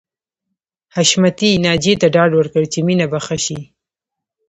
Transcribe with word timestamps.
حشمتي 0.95 1.49
ناجیې 1.65 1.93
ته 2.01 2.07
ډاډ 2.15 2.31
ورکړ 2.35 2.63
چې 2.73 2.79
مينه 2.87 3.05
به 3.11 3.19
ښه 3.25 3.37
شي 3.45 3.59